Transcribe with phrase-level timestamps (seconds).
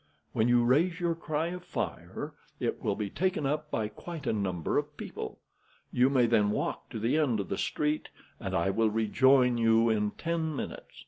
[0.33, 4.33] When you raise your cry of fire, it will be taken up by quite a
[4.33, 5.37] number of people.
[5.91, 8.09] You may then walk to the end of the street,
[8.39, 10.95] and I will rejoin you in ten minutes.